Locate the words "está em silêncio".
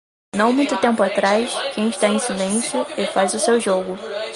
1.89-2.87